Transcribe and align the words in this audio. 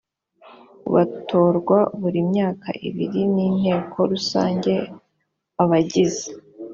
batorwa 0.93 1.77
buri 1.99 2.19
myaka 2.31 2.69
ibiri 2.87 3.21
n 3.33 3.35
inteko 3.47 3.97
rusange 4.11 4.73
abagize 5.61 6.27